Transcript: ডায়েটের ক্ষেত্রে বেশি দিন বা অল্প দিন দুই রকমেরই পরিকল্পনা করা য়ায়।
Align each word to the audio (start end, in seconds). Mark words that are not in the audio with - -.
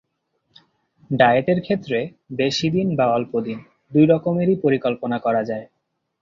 ডায়েটের 1.09 1.59
ক্ষেত্রে 1.61 1.99
বেশি 2.33 2.67
দিন 2.69 2.87
বা 2.95 3.05
অল্প 3.07 3.33
দিন 3.39 3.59
দুই 3.91 4.05
রকমেরই 4.05 4.55
পরিকল্পনা 4.63 5.17
করা 5.19 5.41
য়ায়। 5.41 5.67